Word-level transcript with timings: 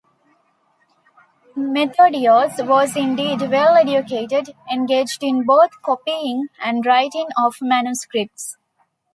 Methodios 1.55 2.67
was 2.67 2.97
indeed 2.97 3.39
well-educated; 3.41 4.55
engaged 4.73 5.21
in 5.21 5.45
both 5.45 5.79
copying 5.83 6.47
and 6.59 6.83
writing 6.87 7.27
of 7.37 7.57
manuscripts. 7.61 8.57